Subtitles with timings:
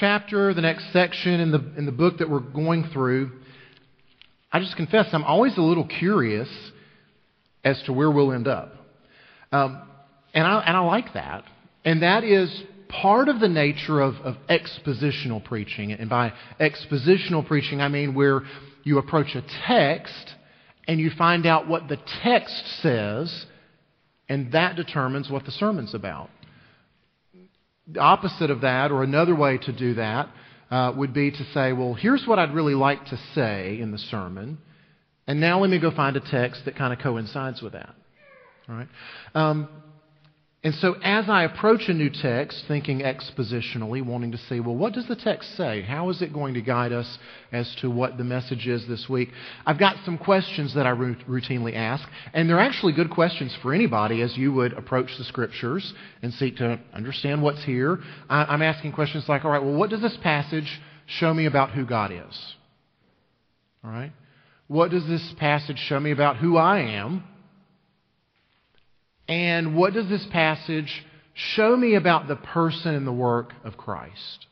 [0.00, 3.30] chapter, the next section in the, in the book that we're going through,
[4.50, 6.48] I just confess I'm always a little curious
[7.62, 8.72] as to where we'll end up.
[9.52, 9.82] Um,
[10.32, 11.44] and, I, and I like that.
[11.84, 15.92] And that is part of the nature of, of expositional preaching.
[15.92, 18.40] And by expositional preaching, I mean where
[18.82, 20.34] you approach a text
[20.88, 23.46] and you find out what the text says,
[24.30, 26.30] and that determines what the sermon's about.
[27.86, 30.28] The opposite of that, or another way to do that,
[30.70, 33.98] uh, would be to say, well, here's what I'd really like to say in the
[33.98, 34.58] sermon,
[35.26, 37.94] and now let me go find a text that kind of coincides with that.
[38.68, 38.88] All right?
[39.34, 39.68] Um,
[40.62, 44.92] and so, as I approach a new text, thinking expositionally, wanting to see, well, what
[44.92, 45.80] does the text say?
[45.80, 47.18] How is it going to guide us
[47.50, 49.30] as to what the message is this week?
[49.64, 54.20] I've got some questions that I routinely ask, and they're actually good questions for anybody
[54.20, 57.98] as you would approach the scriptures and seek to understand what's here.
[58.28, 61.86] I'm asking questions like, all right, well, what does this passage show me about who
[61.86, 62.54] God is?
[63.82, 64.12] All right?
[64.68, 67.24] What does this passage show me about who I am?
[69.30, 74.46] And what does this passage show me about the person and the work of Christ?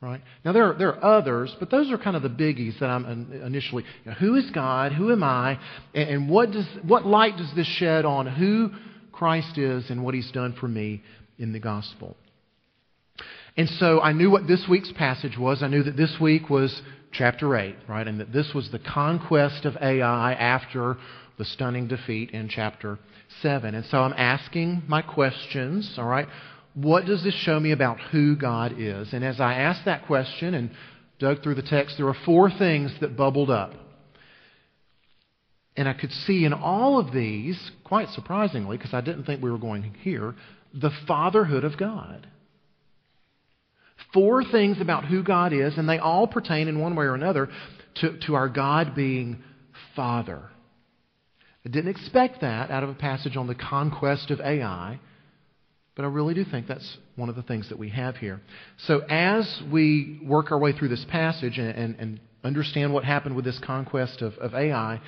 [0.00, 0.20] Right?
[0.44, 3.04] Now, there are, there are others, but those are kind of the biggies that I'm
[3.32, 3.84] initially.
[4.04, 4.92] You know, who is God?
[4.92, 5.60] Who am I?
[5.94, 8.70] And, and what, does, what light does this shed on who
[9.12, 11.02] Christ is and what he's done for me
[11.38, 12.16] in the gospel?
[13.56, 15.62] And so I knew what this week's passage was.
[15.62, 16.82] I knew that this week was
[17.12, 18.08] chapter 8, right?
[18.08, 20.96] And that this was the conquest of Ai after
[21.38, 22.98] the stunning defeat in chapter
[23.42, 23.74] 7.
[23.74, 26.28] And so I'm asking my questions, all right?
[26.74, 29.12] What does this show me about who God is?
[29.12, 30.70] And as I asked that question and
[31.18, 33.74] dug through the text, there were four things that bubbled up.
[35.76, 39.50] And I could see in all of these, quite surprisingly, because I didn't think we
[39.50, 40.34] were going here,
[40.74, 42.26] the fatherhood of God.
[44.12, 47.48] Four things about who God is, and they all pertain in one way or another
[47.96, 49.42] to, to our God being
[49.94, 50.42] Father.
[51.64, 54.98] I didn't expect that out of a passage on the conquest of Ai,
[55.94, 58.40] but I really do think that's one of the things that we have here.
[58.86, 63.36] So, as we work our way through this passage and, and, and understand what happened
[63.36, 65.00] with this conquest of, of Ai,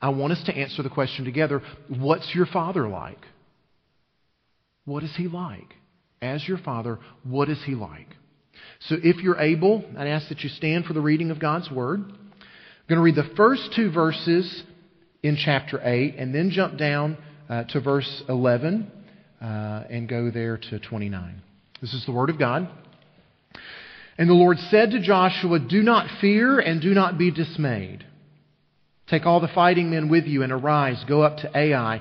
[0.00, 3.20] I want us to answer the question together what's your father like?
[4.84, 5.74] What is he like?
[6.22, 8.14] As your father, what is he like?
[8.80, 12.00] So, if you're able, I'd ask that you stand for the reading of God's Word.
[12.00, 14.62] I'm going to read the first two verses
[15.22, 18.90] in chapter 8 and then jump down uh, to verse 11
[19.40, 19.44] uh,
[19.90, 21.42] and go there to 29.
[21.80, 22.68] This is the Word of God.
[24.18, 28.04] And the Lord said to Joshua, Do not fear and do not be dismayed.
[29.08, 32.00] Take all the fighting men with you and arise, go up to Ai.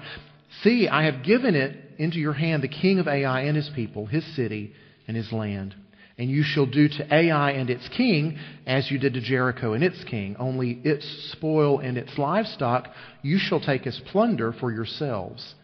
[0.62, 4.06] See, I have given it into your hand the king of Ai and his people,
[4.06, 4.74] his city,
[5.08, 5.76] and his land.
[6.20, 8.38] And you shall do to Ai and its king
[8.68, 12.90] as you did to Jericho and its king, only its spoil and its livestock
[13.24, 15.56] you shall take as plunder for yourselves.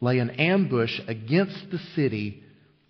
[0.00, 2.42] Lay an ambush against the city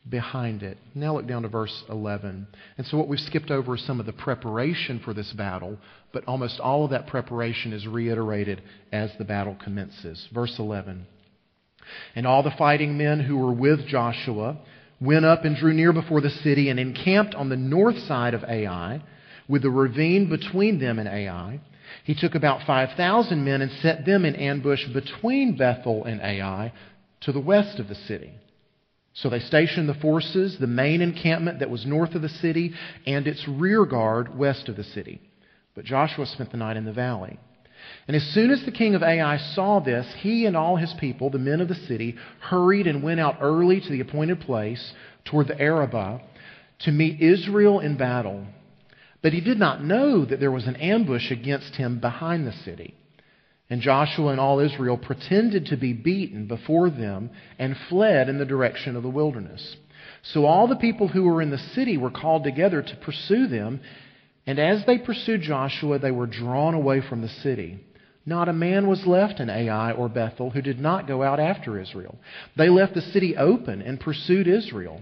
[0.08, 0.78] behind it.
[0.94, 2.46] Now look down to verse 11.
[2.78, 5.76] And so, what we've skipped over is some of the preparation for this battle,
[6.14, 10.26] but almost all of that preparation is reiterated as the battle commences.
[10.32, 11.06] Verse 11.
[12.14, 14.56] And all the fighting men who were with Joshua,
[15.02, 18.44] went up and drew near before the city and encamped on the north side of
[18.44, 19.02] Ai,
[19.48, 21.60] with the ravine between them and Ai.
[22.04, 26.72] He took about 5,000 men and set them in ambush between Bethel and Ai
[27.22, 28.32] to the west of the city.
[29.14, 32.72] So they stationed the forces, the main encampment that was north of the city,
[33.06, 35.20] and its rear guard west of the city.
[35.74, 37.38] But Joshua spent the night in the valley.
[38.08, 41.30] And as soon as the king of Ai saw this, he and all his people,
[41.30, 44.92] the men of the city, hurried and went out early to the appointed place
[45.24, 46.20] toward the Arabah
[46.80, 48.44] to meet Israel in battle.
[49.22, 52.94] But he did not know that there was an ambush against him behind the city.
[53.70, 58.44] And Joshua and all Israel pretended to be beaten before them and fled in the
[58.44, 59.76] direction of the wilderness.
[60.22, 63.80] So all the people who were in the city were called together to pursue them,
[64.46, 67.78] and as they pursued Joshua, they were drawn away from the city.
[68.24, 71.80] Not a man was left in Ai or Bethel who did not go out after
[71.80, 72.16] Israel.
[72.56, 75.00] They left the city open and pursued Israel.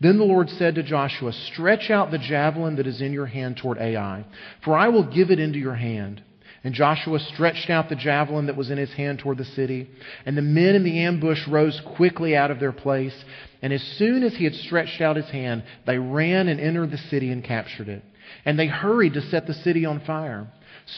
[0.00, 3.58] Then the Lord said to Joshua, Stretch out the javelin that is in your hand
[3.58, 4.24] toward Ai,
[4.64, 6.22] for I will give it into your hand.
[6.62, 9.88] And Joshua stretched out the javelin that was in his hand toward the city.
[10.26, 13.14] And the men in the ambush rose quickly out of their place.
[13.62, 16.98] And as soon as he had stretched out his hand, they ran and entered the
[16.98, 18.04] city and captured it.
[18.44, 20.48] And they hurried to set the city on fire.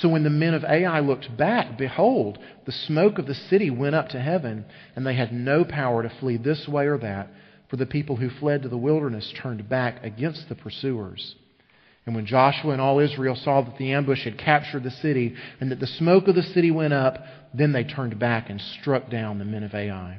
[0.00, 3.94] So when the men of Ai looked back, behold, the smoke of the city went
[3.94, 4.64] up to heaven,
[4.96, 7.28] and they had no power to flee this way or that,
[7.68, 11.34] for the people who fled to the wilderness turned back against the pursuers.
[12.06, 15.70] And when Joshua and all Israel saw that the ambush had captured the city and
[15.70, 17.18] that the smoke of the city went up,
[17.54, 20.18] then they turned back and struck down the men of Ai.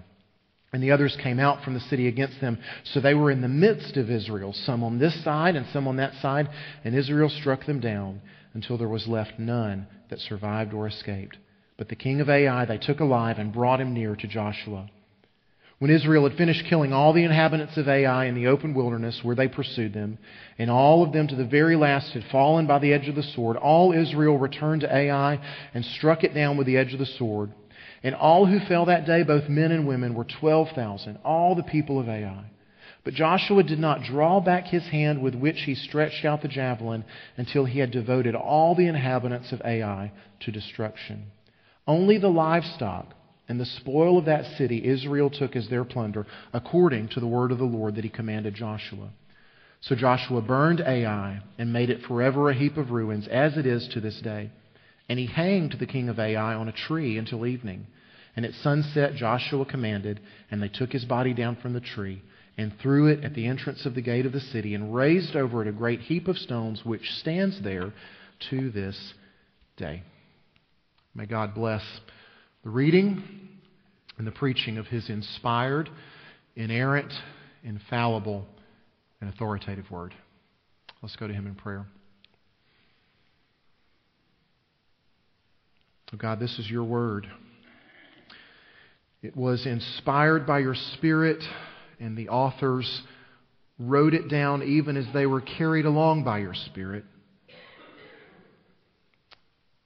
[0.72, 2.58] And the others came out from the city against them.
[2.86, 5.98] So they were in the midst of Israel, some on this side and some on
[5.98, 6.50] that side,
[6.84, 8.22] and Israel struck them down
[8.54, 11.38] until there was left none that survived or escaped.
[11.78, 14.90] But the king of Ai they took alive and brought him near to Joshua.
[15.80, 19.36] When Israel had finished killing all the inhabitants of Ai in the open wilderness where
[19.36, 20.18] they pursued them,
[20.58, 23.24] and all of them to the very last had fallen by the edge of the
[23.24, 25.40] sword, all Israel returned to Ai
[25.74, 27.52] and struck it down with the edge of the sword.
[28.02, 32.00] And all who fell that day, both men and women, were 12,000, all the people
[32.00, 32.46] of Ai.
[33.04, 37.04] But Joshua did not draw back his hand with which he stretched out the javelin
[37.36, 40.12] until he had devoted all the inhabitants of Ai
[40.42, 41.26] to destruction.
[41.86, 43.14] Only the livestock
[43.50, 47.52] and the spoil of that city Israel took as their plunder, according to the word
[47.52, 49.10] of the Lord that he commanded Joshua.
[49.82, 53.86] So Joshua burned Ai and made it forever a heap of ruins, as it is
[53.90, 54.50] to this day.
[55.10, 57.88] And he hanged the king of Ai on a tree until evening.
[58.38, 62.22] And at sunset Joshua commanded, and they took his body down from the tree,
[62.58, 65.62] and threw it at the entrance of the gate of the city, and raised over
[65.62, 67.94] it a great heap of stones, which stands there
[68.50, 69.14] to this
[69.78, 70.04] day.
[71.16, 71.84] May God bless
[72.64, 73.24] the reading
[74.18, 75.90] and the preaching of his inspired,
[76.56, 77.12] inerrant,
[77.64, 78.46] infallible,
[79.20, 80.14] and authoritative word.
[81.02, 81.86] Let's go to him in prayer.
[86.14, 87.28] Oh God, this is your word.
[89.24, 91.44] It was inspired by your Spirit,
[92.04, 93.02] and the authors
[93.80, 97.06] wrote it down even as they were carried along by your Spirit.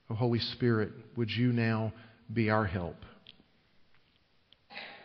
[0.10, 1.94] Oh, Holy Spirit, would you now
[2.34, 2.96] be our help.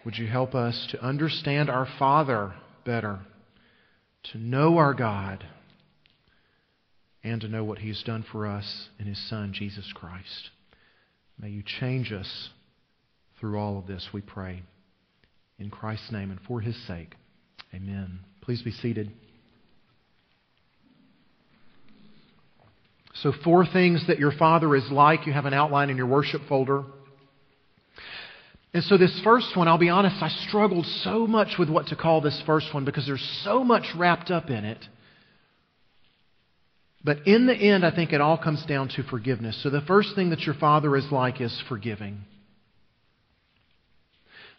[0.05, 2.55] Would you help us to understand our Father
[2.85, 3.21] better,
[4.33, 5.45] to know our God,
[7.23, 10.51] and to know what He's done for us in His Son, Jesus Christ?
[11.39, 12.49] May you change us
[13.39, 14.63] through all of this, we pray.
[15.59, 17.15] In Christ's name and for His sake.
[17.75, 18.21] Amen.
[18.43, 19.11] Please be seated.
[23.15, 25.27] So, four things that your Father is like.
[25.27, 26.85] You have an outline in your worship folder.
[28.75, 31.97] And so, this first one, I'll be honest, I struggled so much with what to
[31.97, 34.85] call this first one because there's so much wrapped up in it.
[37.05, 39.61] But in the end, I think it all comes down to forgiveness.
[39.63, 42.25] So, the first thing that your Father is like is forgiving.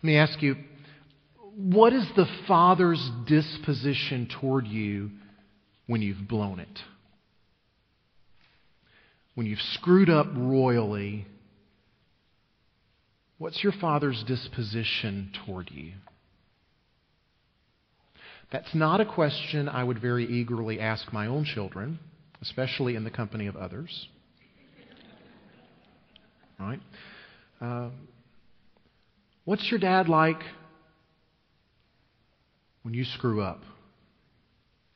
[0.02, 0.58] Let me ask you
[1.56, 5.12] what is the Father's disposition toward you
[5.88, 6.80] when you've blown it?
[9.36, 11.26] When you've screwed up royally
[13.44, 15.92] What's your father's disposition toward you?
[18.54, 22.00] That's not a question I would very eagerly ask my own children,
[22.42, 24.08] especially in the company of others.
[26.58, 26.80] Right?
[27.60, 27.90] Uh,
[29.44, 30.40] what's your dad like
[32.84, 33.62] when you screw up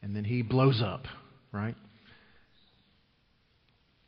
[0.01, 1.05] and then he blows up,
[1.51, 1.75] right?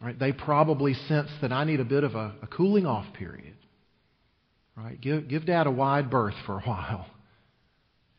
[0.02, 0.18] Right?
[0.18, 3.56] They probably sense that I need a bit of a, a cooling off period.
[4.78, 5.00] Right?
[5.00, 7.08] Give, give dad a wide berth for a while.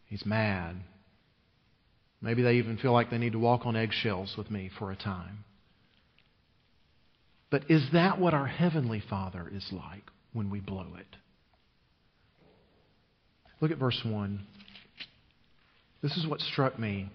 [0.06, 0.76] He's mad.
[2.20, 4.96] Maybe they even feel like they need to walk on eggshells with me for a
[4.96, 5.44] time.
[7.50, 11.16] But is that what our Heavenly Father is like when we blow it?
[13.60, 14.46] Look at verse 1.
[16.02, 17.10] This is what struck me.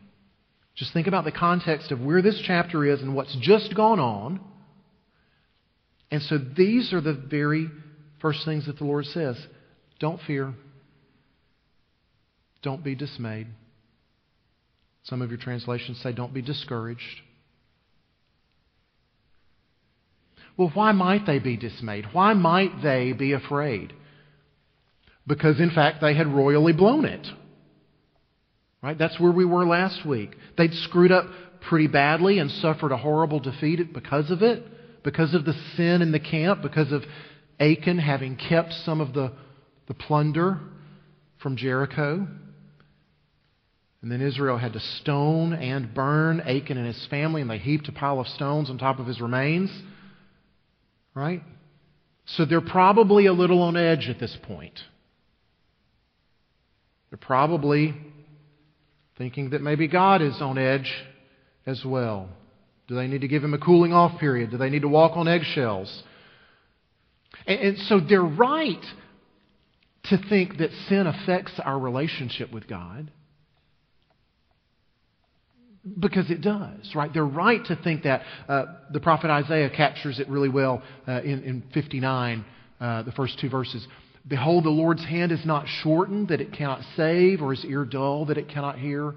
[0.75, 4.39] Just think about the context of where this chapter is and what's just gone on.
[6.12, 7.70] And so these are the very
[8.25, 9.38] First things that the Lord says
[10.00, 10.54] don't fear,
[12.63, 13.46] don't be dismayed.
[15.04, 17.22] Some of your translations say don't be discouraged.
[20.58, 22.08] Well, why might they be dismayed?
[22.13, 23.94] Why might they be afraid?
[25.27, 27.27] Because, in fact, they had royally blown it.
[28.86, 29.00] Right?
[29.00, 30.36] That's where we were last week.
[30.60, 31.25] They'd screwed up
[31.68, 34.63] pretty badly and suffered a horrible defeat because of it,
[35.04, 37.01] because of the sin in the camp, because of
[37.60, 39.32] Achan having kept some of the,
[39.88, 40.60] the plunder
[41.42, 42.27] from Jericho.
[44.04, 47.88] And then Israel had to stone and burn Achan and his family, and they heaped
[47.88, 49.72] a pile of stones on top of his remains.
[51.15, 51.42] Right?
[52.27, 54.80] So they're probably a little on edge at this point.
[57.10, 57.96] They're probably
[59.17, 60.91] thinking that maybe God is on edge
[61.65, 62.29] as well.
[62.88, 64.51] Do they need to give him a cooling off period?
[64.51, 66.03] Do they need to walk on eggshells?
[67.48, 68.84] And, and so they're right
[70.05, 73.12] to think that sin affects our relationship with God.
[76.00, 77.13] Because it does, right?
[77.13, 78.24] They're right to think that.
[78.50, 82.45] Uh, the prophet Isaiah captures it really well uh, in, in 59,
[82.79, 83.88] uh, the first two verses.
[84.27, 88.25] Behold, the Lord's hand is not shortened that it cannot save, or his ear dull
[88.25, 89.13] that it cannot hear.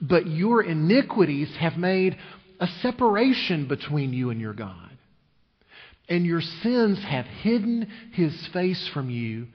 [0.00, 2.18] But your iniquities have made
[2.60, 4.90] a separation between you and your God.
[6.08, 9.46] And your sins have hidden his face from you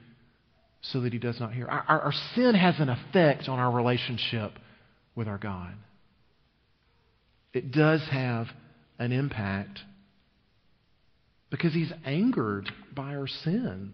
[0.82, 1.68] so that he does not hear.
[1.68, 4.52] Our, our, our sin has an effect on our relationship
[5.14, 5.74] with our God.
[7.52, 8.48] It does have
[8.98, 9.78] an impact
[11.50, 13.92] because he's angered by our sin.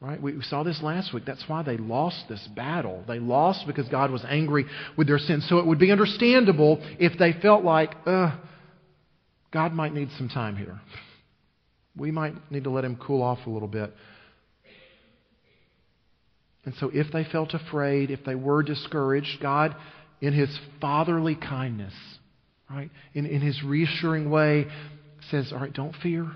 [0.00, 0.22] Right?
[0.22, 1.24] We saw this last week.
[1.26, 3.02] That's why they lost this battle.
[3.08, 4.64] They lost because God was angry
[4.96, 5.40] with their sin.
[5.40, 8.36] So it would be understandable if they felt like, uh,
[9.50, 10.80] God might need some time here.
[11.96, 13.92] We might need to let him cool off a little bit.
[16.64, 19.74] And so if they felt afraid, if they were discouraged, God,
[20.20, 21.94] in his fatherly kindness,
[22.70, 24.66] right, in, in his reassuring way,
[25.30, 26.30] says, All right, don't fear.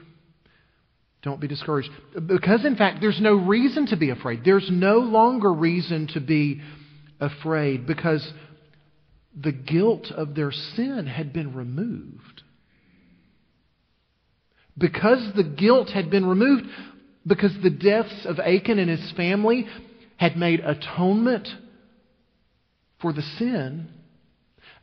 [1.22, 1.90] Don't be discouraged.
[2.26, 4.44] Because, in fact, there's no reason to be afraid.
[4.44, 6.60] There's no longer reason to be
[7.20, 8.32] afraid because
[9.40, 12.42] the guilt of their sin had been removed.
[14.76, 16.66] Because the guilt had been removed,
[17.26, 19.66] because the deaths of Achan and his family
[20.16, 21.48] had made atonement
[23.00, 23.88] for the sin,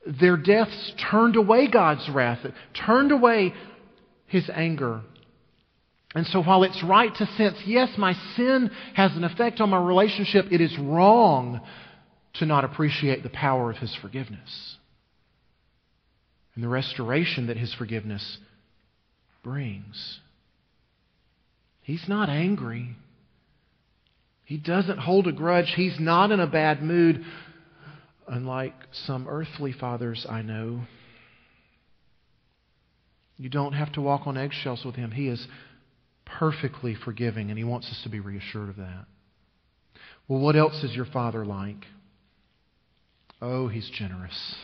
[0.05, 3.53] their deaths turned away God's wrath, turned away
[4.27, 5.01] his anger.
[6.15, 9.79] And so, while it's right to sense, yes, my sin has an effect on my
[9.79, 11.61] relationship, it is wrong
[12.35, 14.77] to not appreciate the power of His forgiveness
[16.55, 18.39] and the restoration that His forgiveness
[19.43, 20.19] brings.
[21.81, 22.95] He's not angry.
[24.45, 25.73] He doesn't hold a grudge.
[25.75, 27.23] He's not in a bad mood,
[28.27, 30.81] unlike some earthly fathers I know.
[33.37, 35.11] You don't have to walk on eggshells with Him.
[35.11, 35.47] He is
[36.37, 39.05] perfectly forgiving, and He wants us to be reassured of that.
[40.27, 41.85] Well, what else is your Father like?
[43.41, 44.55] Oh, He's generous.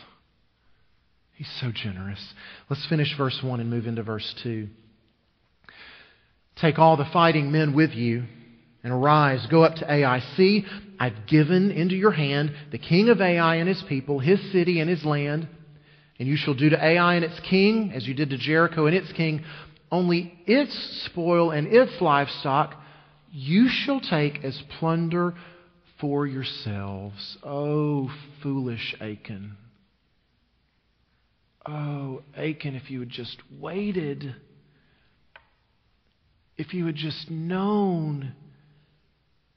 [1.34, 2.32] He's so generous.
[2.70, 4.68] Let's finish verse 1 and move into verse 2.
[6.60, 8.24] Take all the fighting men with you
[8.82, 10.20] and arise, go up to Ai.
[10.36, 10.64] See,
[10.98, 14.88] I've given into your hand the king of Ai and his people, his city and
[14.88, 15.48] his land.
[16.18, 18.96] And you shall do to Ai and its king as you did to Jericho and
[18.96, 19.44] its king.
[19.90, 20.74] Only its
[21.06, 22.74] spoil and its livestock
[23.30, 25.34] you shall take as plunder
[26.00, 27.38] for yourselves.
[27.42, 28.10] Oh,
[28.42, 29.56] foolish Achan.
[31.66, 34.34] Oh, Achan, if you had just waited,
[36.56, 38.34] if you had just known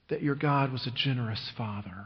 [0.09, 2.05] that your God was a generous Father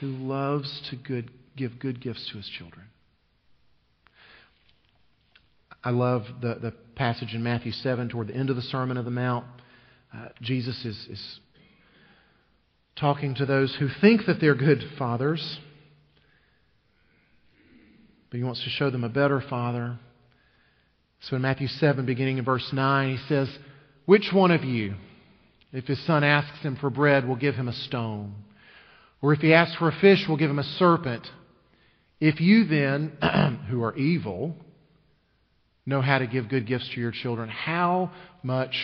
[0.00, 2.86] who loves to good, give good gifts to his children.
[5.86, 9.04] I love the, the passage in Matthew 7 toward the end of the Sermon of
[9.04, 9.46] the Mount.
[10.12, 11.40] Uh, Jesus is, is
[12.96, 15.60] talking to those who think that they're good fathers,
[18.28, 19.96] but he wants to show them a better father.
[21.20, 23.48] So in Matthew 7, beginning in verse 9, he says,
[24.06, 24.96] Which one of you,
[25.72, 28.34] if his son asks him for bread, will give him a stone?
[29.22, 31.30] Or if he asks for a fish, will give him a serpent?
[32.18, 34.56] If you then, who are evil,
[35.86, 38.10] know how to give good gifts to your children, how
[38.42, 38.74] much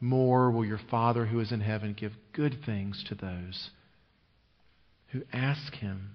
[0.00, 3.70] more will your Father who is in heaven give good things to those
[5.12, 6.10] who ask him?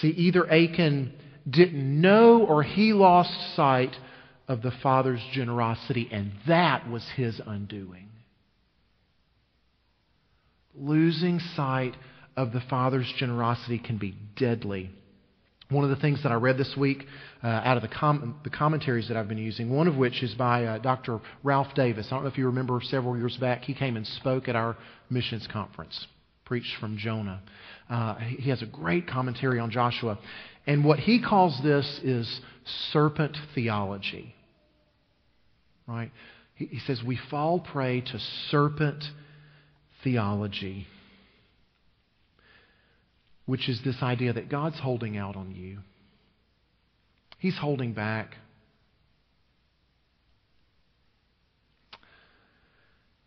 [0.00, 1.14] See, either Achan
[1.48, 3.96] didn't know or he lost sight
[4.46, 8.08] of the Father's generosity, and that was his undoing.
[10.74, 11.96] Losing sight
[12.36, 14.90] of the Father's generosity can be deadly
[15.70, 17.06] one of the things that I read this week
[17.42, 20.34] uh, out of the, com- the, commentaries that I've been using, one of which is
[20.34, 21.20] by uh, Dr.
[21.42, 22.08] Ralph Davis.
[22.08, 24.76] I don't know if you remember several years back, he came and spoke at our
[25.08, 26.06] missions conference,
[26.44, 27.40] preached from Jonah.
[27.88, 30.18] Uh, he has a great commentary on Joshua.
[30.66, 32.40] And what he calls this is
[32.92, 34.34] serpent theology.
[35.86, 36.10] Right?
[36.56, 38.18] He, he says we fall prey to
[38.50, 39.04] serpent
[40.02, 40.86] theology
[43.46, 45.78] which is this idea that God's holding out on you.
[47.38, 48.36] He's holding back.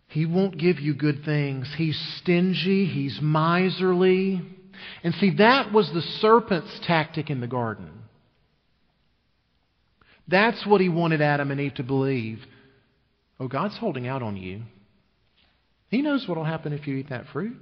[0.07, 1.67] He won't give you good things.
[1.75, 2.85] He's stingy.
[2.85, 4.41] He's miserly.
[5.03, 7.89] And see, that was the serpent's tactic in the garden.
[10.27, 12.39] That's what he wanted Adam and Eve to believe.
[13.39, 14.61] Oh, God's holding out on you.
[15.89, 17.57] He knows what will happen if you eat that fruit.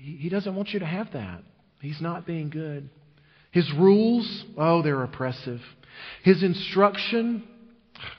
[0.00, 1.42] He doesn't want you to have that.
[1.80, 2.88] He's not being good.
[3.50, 5.60] His rules, oh, they're oppressive.
[6.22, 7.42] His instruction,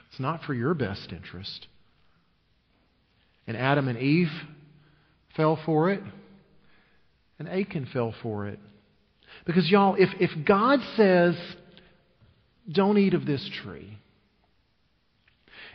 [0.09, 1.67] it's not for your best interest.
[3.47, 4.31] And Adam and Eve
[5.37, 6.03] fell for it,
[7.39, 8.59] and Achan fell for it.
[9.45, 11.35] Because, y'all, if, if God says,
[12.69, 13.97] don't eat of this tree,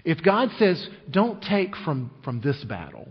[0.05, 3.09] if God says, don't take from, from this battle,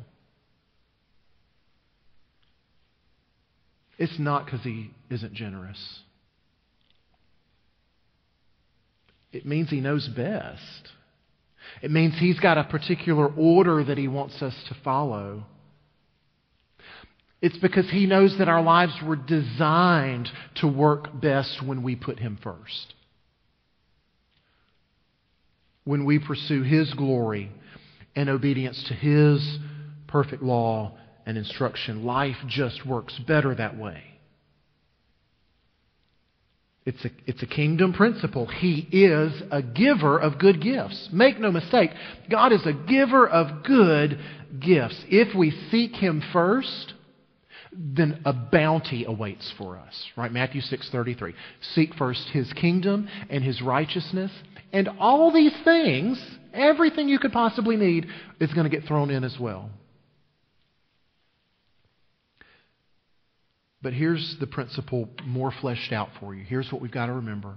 [4.04, 5.80] it's not because he isn't generous.
[9.32, 10.90] It means he knows best.
[11.82, 15.46] It means he's got a particular order that he wants us to follow.
[17.42, 22.20] It's because he knows that our lives were designed to work best when we put
[22.20, 22.94] him first.
[25.86, 27.52] When we pursue his glory
[28.18, 29.58] and obedience to his
[30.08, 34.04] perfect law and instruction, life just works better that way.
[36.86, 38.46] It's a, it's a kingdom principle.
[38.46, 41.10] He is a giver of good gifts.
[41.14, 41.92] Make no mistake,
[42.30, 44.20] God is a giver of good
[44.60, 45.02] gifts.
[45.08, 46.94] If we seek Him first,
[47.72, 50.10] then a bounty awaits for us.
[50.18, 50.32] Right?
[50.32, 51.34] Matthew 6:33.
[51.74, 54.32] Seek first his kingdom and his righteousness,
[54.72, 56.22] and all these things,
[56.54, 58.08] everything you could possibly need
[58.40, 59.70] is going to get thrown in as well.
[63.84, 66.46] But here's the principle more fleshed out for you.
[66.46, 67.56] Here's what we've got to remember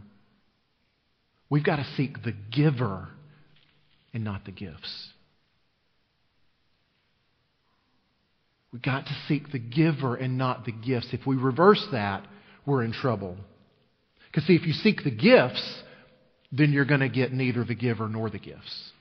[1.49, 3.09] we've got to seek the giver
[4.13, 5.11] and not the gifts.
[8.73, 11.09] We've got to seek the giver and not the gifts.
[11.13, 12.27] If we reverse that,
[12.67, 13.37] we're in trouble.
[14.27, 15.83] Because, see, if you seek the gifts,
[16.51, 18.93] then you're going to get neither the giver nor the gifts.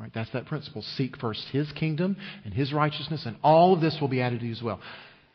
[0.00, 0.80] Right, that's that principle.
[0.96, 2.16] Seek first His kingdom
[2.46, 4.80] and His righteousness, and all of this will be added to you as well.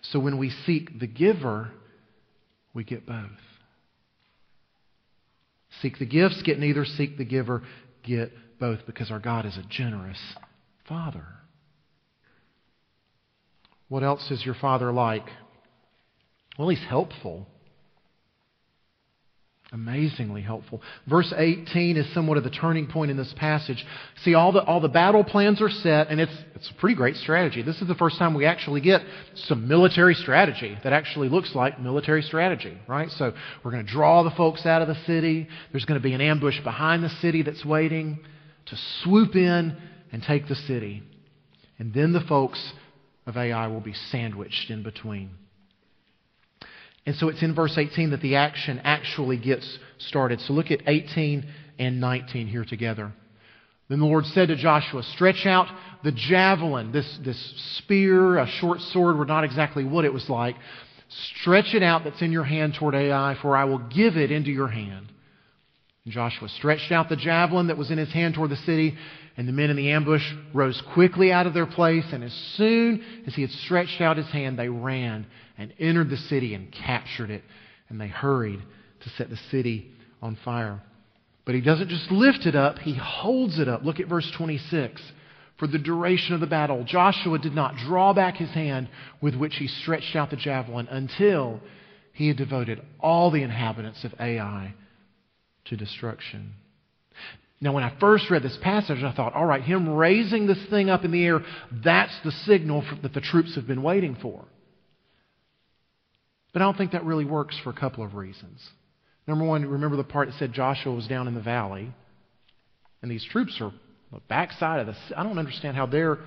[0.02, 1.70] So when we seek the giver,
[2.74, 3.30] we get both.
[5.82, 6.84] Seek the gifts, get neither.
[6.84, 7.62] Seek the giver,
[8.04, 10.20] get both, because our God is a generous
[10.90, 11.26] Father.
[13.88, 15.28] What else is your Father like?
[16.58, 17.48] Well, He's helpful
[19.76, 20.82] amazingly helpful.
[21.06, 23.86] Verse 18 is somewhat of the turning point in this passage.
[24.24, 27.18] See, all the, all the battle plans are set, and it's, it's a pretty great
[27.18, 27.62] strategy.
[27.62, 29.02] This is the first time we actually get
[29.36, 33.12] some military strategy that actually looks like military strategy, right?
[33.12, 33.34] So
[33.64, 35.48] we're going to draw the folks out of the city.
[35.72, 38.20] There's going to be an ambush behind the city that's waiting
[38.68, 39.76] to swoop in
[40.14, 41.04] and take the city.
[41.78, 42.74] And then the folks
[43.28, 45.32] of Ai will be sandwiched in between.
[47.06, 50.42] And so it's in verse 18 that the action actually gets started.
[50.42, 51.46] So look at 18
[51.78, 53.12] and 19 here together.
[53.90, 55.68] Then the Lord said to Joshua, Stretch out
[56.04, 60.56] the javelin, this, this spear, a short sword, were not exactly what it was like.
[61.40, 64.50] Stretch it out that's in your hand toward Ai, for I will give it into
[64.50, 65.12] your hand.
[66.04, 68.98] And Joshua stretched out the javelin that was in his hand toward the city,
[69.38, 73.04] and the men in the ambush rose quickly out of their place, and as soon
[73.28, 77.30] as he had stretched out his hand, they ran and entered the city and captured
[77.30, 77.44] it,
[77.90, 78.62] and they hurried
[79.02, 79.92] to set the city
[80.22, 80.82] on fire.
[81.46, 83.84] But he doesn't just lift it up, he holds it up.
[83.84, 85.02] Look at verse 26.
[85.58, 88.90] For the duration of the battle, Joshua did not draw back his hand
[89.22, 91.62] with which he stretched out the javelin until
[92.12, 94.74] he had devoted all the inhabitants of Ai
[95.66, 96.54] to destruction.
[97.62, 100.90] Now, when I first read this passage, I thought, all right, him raising this thing
[100.90, 101.40] up in the air,
[101.72, 104.44] that's the signal that the troops have been waiting for.
[106.56, 108.66] But I don't think that really works for a couple of reasons.
[109.28, 111.92] Number one, remember the part that said Joshua was down in the valley,
[113.02, 113.74] and these troops are
[114.14, 114.96] the backside of the.
[115.18, 116.18] I don't understand how they're.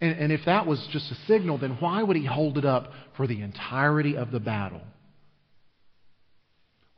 [0.00, 2.90] And, and if that was just a signal, then why would he hold it up
[3.16, 4.80] for the entirety of the battle?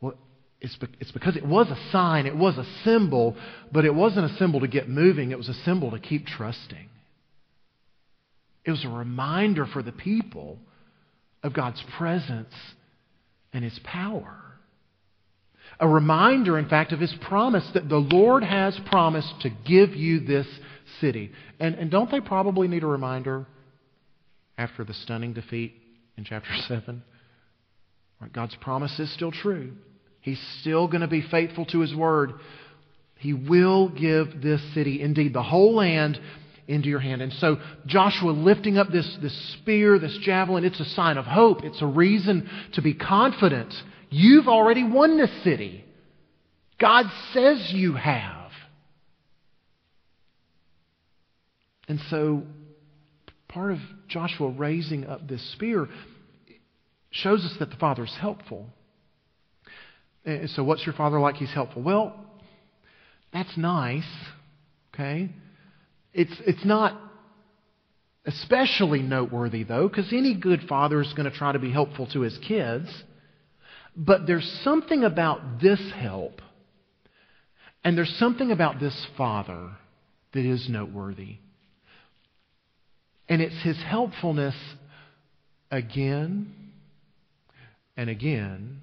[0.00, 0.14] Well,
[0.62, 3.36] it's, it's because it was a sign, it was a symbol,
[3.72, 6.88] but it wasn't a symbol to get moving, it was a symbol to keep trusting.
[8.64, 10.60] It was a reminder for the people
[11.44, 12.52] of God's presence
[13.52, 14.36] and His power.
[15.78, 20.20] A reminder, in fact, of His promise that the Lord has promised to give you
[20.20, 20.46] this
[21.00, 21.30] city.
[21.60, 23.46] And, and don't they probably need a reminder
[24.58, 25.74] after the stunning defeat
[26.16, 27.02] in chapter 7?
[28.32, 29.72] God's promise is still true.
[30.20, 32.32] He's still going to be faithful to his word.
[33.18, 36.18] He will give this city, indeed the whole land,
[36.66, 37.22] into your hand.
[37.22, 41.62] And so Joshua lifting up this, this spear, this javelin, it's a sign of hope.
[41.64, 43.74] It's a reason to be confident.
[44.10, 45.84] You've already won this city.
[46.80, 48.50] God says you have.
[51.88, 52.42] And so
[53.48, 55.88] part of Joshua raising up this spear
[57.10, 58.66] shows us that the father is helpful.
[60.24, 61.36] And so, what's your father like?
[61.36, 61.82] He's helpful.
[61.82, 62.14] Well,
[63.32, 64.08] that's nice,
[64.94, 65.28] okay?
[66.14, 66.98] It's, it's not
[68.24, 72.20] especially noteworthy, though, because any good father is going to try to be helpful to
[72.20, 72.88] his kids.
[73.96, 76.40] But there's something about this help,
[77.82, 79.72] and there's something about this father
[80.32, 81.36] that is noteworthy.
[83.28, 84.54] And it's his helpfulness
[85.70, 86.54] again
[87.96, 88.80] and again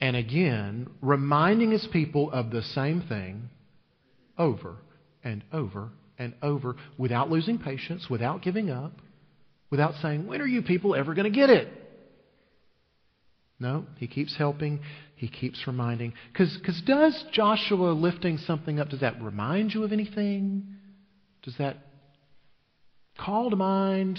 [0.00, 3.48] and again, reminding his people of the same thing
[4.36, 4.76] over
[5.24, 8.92] and over and over without losing patience, without giving up,
[9.70, 11.68] without saying, When are you people ever going to get it?
[13.58, 14.80] No, he keeps helping,
[15.16, 16.12] he keeps reminding.
[16.32, 20.66] Because does Joshua lifting something up, does that remind you of anything?
[21.42, 21.76] Does that
[23.18, 24.18] call to mind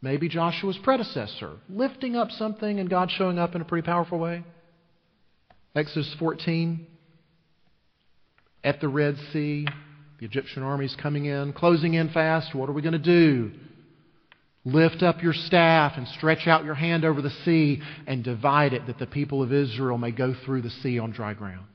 [0.00, 4.42] maybe Joshua's predecessor lifting up something and God showing up in a pretty powerful way?
[5.74, 6.86] Exodus 14,
[8.64, 9.66] at the Red Sea,
[10.22, 12.54] the Egyptian army is coming in, closing in fast.
[12.54, 13.50] What are we going to do?
[14.64, 18.86] Lift up your staff and stretch out your hand over the sea and divide it
[18.86, 21.66] that the people of Israel may go through the sea on dry ground.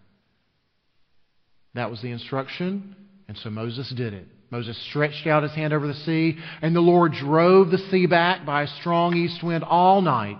[1.73, 2.95] That was the instruction,
[3.27, 4.25] and so Moses did it.
[4.49, 8.45] Moses stretched out his hand over the sea, and the Lord drove the sea back
[8.45, 10.37] by a strong east wind all night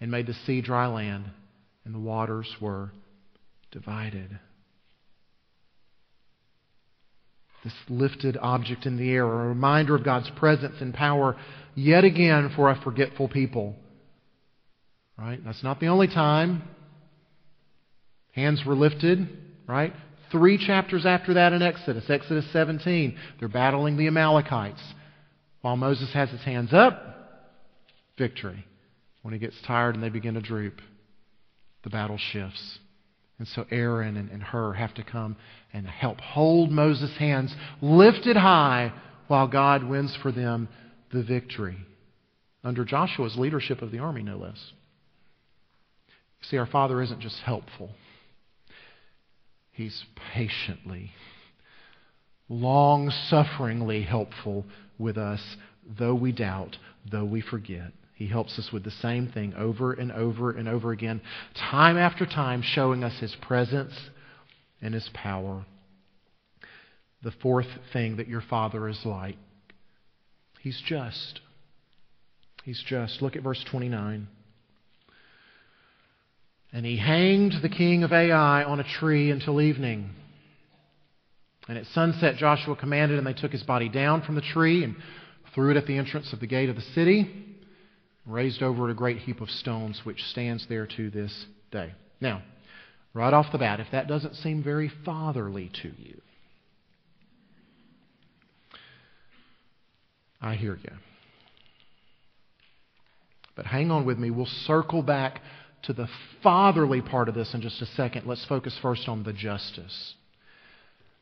[0.00, 1.24] and made the sea dry land
[1.84, 2.92] and the waters were
[3.72, 4.38] divided.
[7.64, 11.34] This lifted object in the air, a reminder of God's presence and power
[11.74, 13.74] yet again for a forgetful people.
[15.18, 15.42] Right?
[15.42, 16.62] That's not the only time.
[18.32, 19.28] Hands were lifted,
[19.66, 19.94] right?
[20.30, 24.82] Three chapters after that in Exodus, Exodus 17, they're battling the Amalekites.
[25.62, 27.14] While Moses has his hands up,
[28.18, 28.66] victory.
[29.22, 30.80] When he gets tired and they begin to droop
[31.82, 32.78] the battle shifts.
[33.44, 35.36] And so Aaron and, and Hur have to come
[35.74, 38.90] and help hold Moses' hands lifted high
[39.28, 40.66] while God wins for them
[41.12, 41.76] the victory.
[42.64, 44.72] Under Joshua's leadership of the army, no less.
[46.40, 47.90] See, our Father isn't just helpful,
[49.72, 51.10] He's patiently,
[52.48, 54.64] long sufferingly helpful
[54.98, 55.56] with us,
[55.98, 56.78] though we doubt,
[57.10, 57.92] though we forget.
[58.14, 61.20] He helps us with the same thing over and over and over again,
[61.70, 63.92] time after time, showing us His presence
[64.80, 65.66] and His power.
[67.22, 69.36] The fourth thing that your Father is like
[70.60, 71.40] He's just.
[72.64, 73.20] He's just.
[73.20, 74.28] Look at verse 29.
[76.72, 80.10] And he hanged the king of Ai on a tree until evening.
[81.68, 84.96] And at sunset, Joshua commanded, and they took his body down from the tree and
[85.54, 87.53] threw it at the entrance of the gate of the city
[88.26, 91.92] raised over a great heap of stones, which stands there to this day.
[92.20, 92.42] Now,
[93.12, 96.20] right off the bat, if that doesn't seem very fatherly to you,
[100.40, 100.92] I hear you.
[103.56, 104.30] But hang on with me.
[104.30, 105.40] We'll circle back
[105.84, 106.08] to the
[106.42, 108.26] fatherly part of this in just a second.
[108.26, 110.14] Let's focus first on the justice.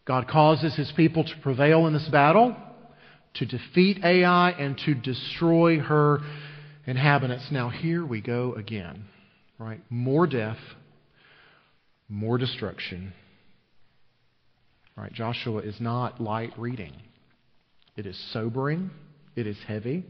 [0.04, 2.56] God causes his people to prevail in this battle,
[3.34, 6.20] to defeat Ai, and to destroy her
[6.86, 7.48] inhabitants.
[7.50, 9.04] Now, here we go again,
[9.58, 9.80] right?
[9.90, 10.58] More death,
[12.08, 13.12] more destruction.
[14.96, 15.12] Right?
[15.12, 16.92] Joshua is not light reading,
[17.96, 18.90] it is sobering,
[19.36, 20.04] it is heavy.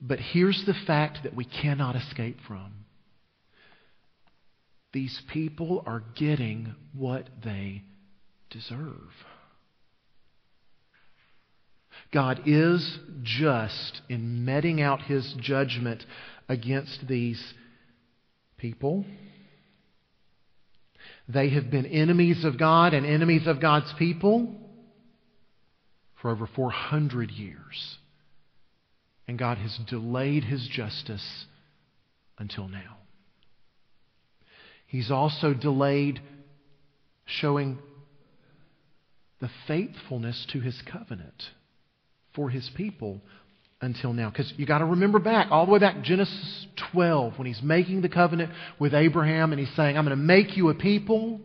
[0.00, 2.72] But here's the fact that we cannot escape from
[4.96, 7.82] these people are getting what they
[8.48, 9.10] deserve.
[12.12, 16.04] God is just in meting out his judgment
[16.48, 17.42] against these
[18.56, 19.04] people.
[21.28, 24.54] They have been enemies of God and enemies of God's people
[26.20, 27.98] for over 400 years.
[29.28, 31.46] And God has delayed his justice
[32.38, 32.98] until now.
[34.86, 36.20] He's also delayed
[37.24, 37.78] showing
[39.40, 41.42] the faithfulness to his covenant
[42.36, 43.20] for his people
[43.80, 44.30] until now.
[44.30, 48.02] Because you got to remember back, all the way back Genesis 12, when he's making
[48.02, 51.40] the covenant with Abraham and he's saying, I'm going to make you a people.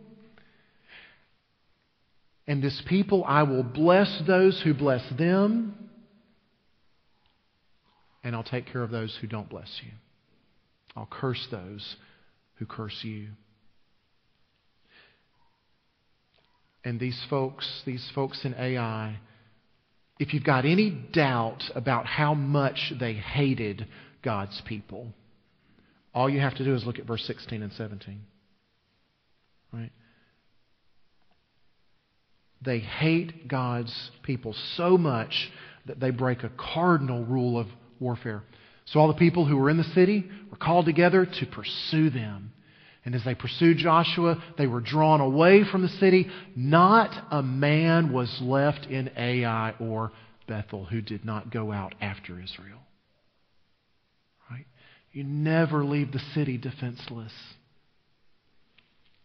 [2.46, 5.74] And this people, I will bless those who bless them,
[8.24, 9.90] and I'll take care of those who don't bless you.
[10.96, 11.96] I'll curse those
[12.56, 13.28] who curse you.
[16.84, 19.18] And these folks, these folks in Ai,
[20.22, 23.88] if you've got any doubt about how much they hated
[24.22, 25.08] God's people,
[26.14, 28.20] all you have to do is look at verse 16 and 17.
[29.72, 29.90] Right?
[32.64, 35.50] They hate God's people so much
[35.86, 37.66] that they break a cardinal rule of
[37.98, 38.44] warfare.
[38.84, 42.52] So all the people who were in the city were called together to pursue them.
[43.04, 46.28] And as they pursued Joshua, they were drawn away from the city.
[46.54, 50.12] Not a man was left in Ai or
[50.46, 52.78] Bethel who did not go out after Israel.
[54.50, 54.66] Right?
[55.12, 57.32] You never leave the city defenseless.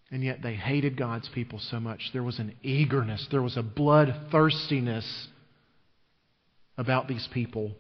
[0.10, 2.10] And yet they hated God's people so much.
[2.14, 5.28] There was an eagerness, there was a bloodthirstiness
[6.78, 7.74] about these people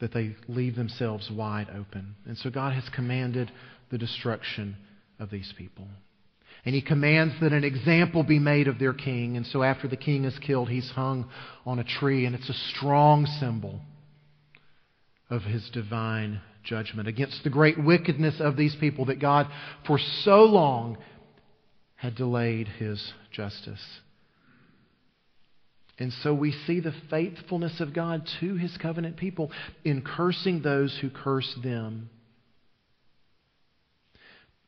[0.00, 2.14] that they leave themselves wide open.
[2.26, 3.50] And so God has commanded
[3.90, 4.76] the destruction
[5.18, 5.86] of these people.
[6.64, 9.36] And he commands that an example be made of their king.
[9.36, 11.28] And so after the king is killed, he's hung
[11.66, 12.26] on a tree.
[12.26, 13.80] And it's a strong symbol
[15.30, 19.46] of his divine judgment against the great wickedness of these people that God,
[19.86, 20.96] for so long,
[21.96, 23.82] had delayed his justice.
[25.98, 29.52] And so we see the faithfulness of God to his covenant people
[29.84, 32.10] in cursing those who curse them.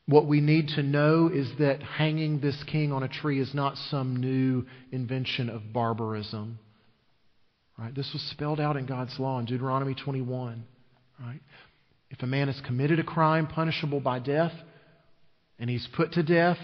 [0.07, 3.77] What we need to know is that hanging this king on a tree is not
[3.91, 6.61] some new invention of barbarism.
[7.77, 7.93] Right?
[7.93, 10.65] This was spelled out in God's law in Deuteronomy 21.
[11.21, 11.41] Right?
[12.11, 14.53] If a man has committed a crime punishable by death,
[15.59, 16.59] and he's put to death,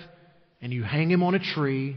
[0.61, 1.96] and you hang him on a tree,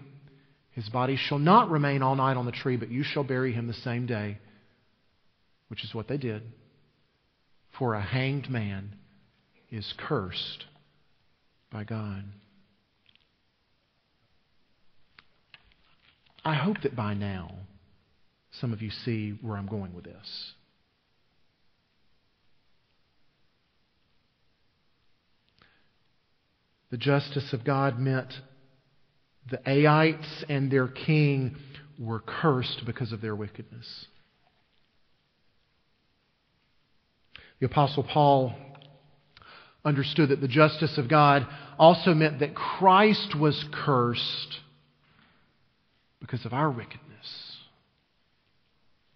[0.76, 3.68] his body shall not remain all night on the tree, but you shall bury him
[3.68, 4.38] the same day,
[5.70, 6.44] which is what they did.
[7.80, 8.96] For a hanged man
[9.72, 10.66] is cursed
[11.72, 12.26] by God.
[16.44, 17.52] I hope that by now
[18.60, 20.52] some of you see where I'm going with this.
[26.92, 28.34] The justice of God meant
[29.50, 31.56] the Aites and their king
[32.00, 34.08] were cursed because of their wickedness.
[37.60, 38.54] The Apostle Paul
[39.84, 44.60] understood that the justice of God also meant that Christ was cursed
[46.20, 47.02] because of our wickedness.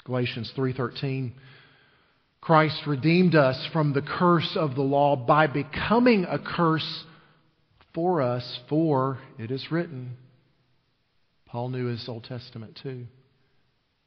[0.06, 1.34] Galatians 3:13
[2.42, 7.04] Christ redeemed us from the curse of the law by becoming a curse
[7.94, 10.18] for us, for it is written.
[11.46, 13.06] Paul knew his Old Testament too.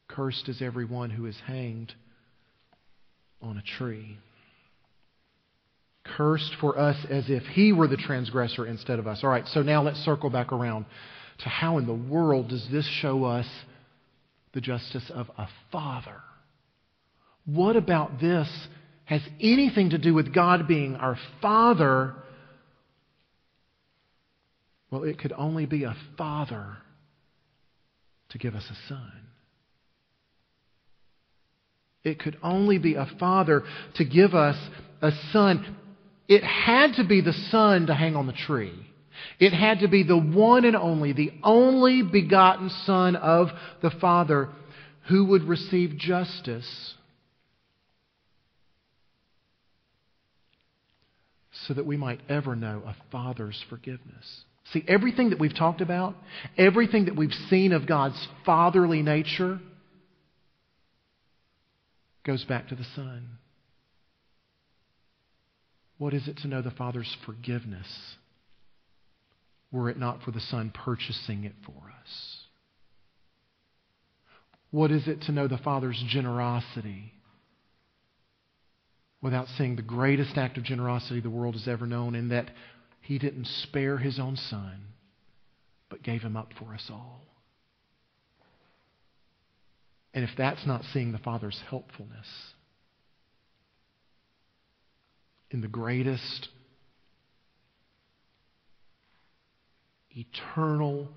[0.09, 1.95] Cursed is everyone who is hanged
[3.41, 4.19] on a tree.
[6.05, 9.21] Cursed for us as if he were the transgressor instead of us.
[9.23, 10.85] All right, so now let's circle back around
[11.39, 13.47] to how in the world does this show us
[14.53, 16.21] the justice of a father?
[17.45, 18.49] What about this
[19.05, 22.15] has anything to do with God being our father
[24.93, 26.77] well, it could only be a father
[28.29, 29.13] to give us a son.
[32.05, 33.63] It could only be a father
[33.95, 34.57] to give us
[35.01, 35.77] a son.
[36.29, 38.75] It had to be the son to hang on the tree.
[39.39, 43.49] It had to be the one and only, the only begotten son of
[43.81, 44.51] the Father
[45.09, 46.95] who would receive justice
[51.67, 54.45] so that we might ever know a father's forgiveness.
[54.73, 56.15] See, everything that we've talked about,
[56.57, 59.61] everything that we've seen of God's fatherly nature,
[62.25, 63.39] goes back to the Son.
[65.99, 68.17] What is it to know the Father's forgiveness
[69.71, 72.39] were it not for the Son purchasing it for us?
[74.71, 77.13] What is it to know the Father's generosity
[79.21, 82.51] without seeing the greatest act of generosity the world has ever known in that
[83.03, 84.87] he didn't spare his own son,
[85.91, 87.21] but gave him up for us all.
[90.15, 92.27] And if that's not seeing the Father's helpfulness
[95.51, 96.49] in the greatest
[100.11, 101.09] eternal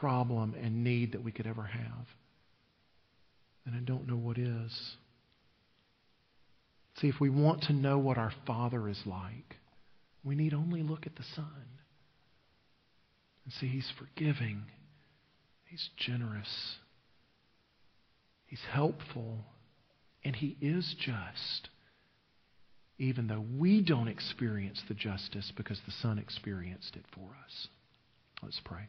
[0.00, 2.06] problem and need that we could ever have,
[3.64, 4.96] then I don't know what is.
[7.00, 9.56] See, if we want to know what our Father is like,
[10.26, 11.46] we need only look at the Son
[13.44, 14.64] and see He's forgiving,
[15.66, 16.76] He's generous,
[18.46, 19.44] He's helpful,
[20.24, 21.68] and He is just,
[22.98, 27.68] even though we don't experience the justice because the Son experienced it for us.
[28.42, 28.88] Let's pray.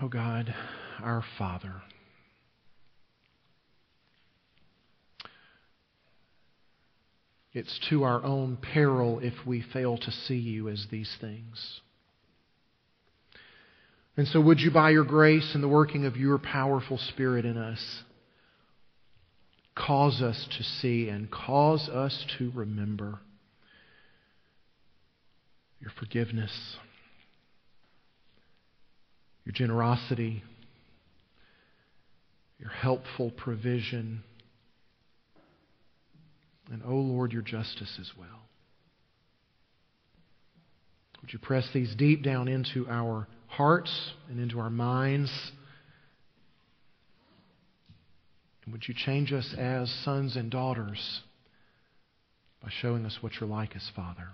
[0.00, 0.54] Oh God,
[1.02, 1.82] our Father.
[7.52, 11.80] It's to our own peril if we fail to see you as these things.
[14.16, 17.56] And so, would you, by your grace and the working of your powerful Spirit in
[17.56, 18.02] us,
[19.76, 23.20] cause us to see and cause us to remember
[25.80, 26.76] your forgiveness,
[29.44, 30.42] your generosity,
[32.58, 34.24] your helpful provision
[36.70, 38.48] and, O oh Lord, your justice as well.
[41.20, 45.30] Would you press these deep down into our hearts and into our minds?
[48.64, 51.20] And would you change us as sons and daughters
[52.62, 54.28] by showing us what you're like as Father?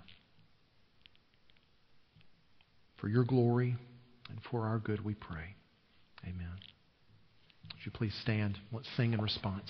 [2.99, 3.75] For your glory
[4.29, 5.55] and for our good, we pray.
[6.23, 6.51] Amen.
[7.73, 8.57] Would you please stand?
[8.71, 9.69] Let's sing in response.